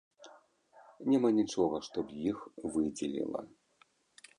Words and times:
Няма 1.13 1.29
нічога, 1.39 1.83
што 1.91 1.97
б 2.09 2.19
іх 2.33 2.37
выдзеліла. 2.73 3.41